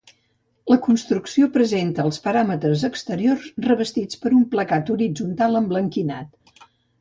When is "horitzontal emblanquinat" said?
4.97-6.67